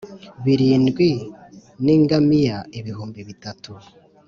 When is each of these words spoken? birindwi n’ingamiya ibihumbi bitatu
birindwi 0.43 1.09
n’ingamiya 1.85 2.57
ibihumbi 2.79 3.19
bitatu 3.29 3.71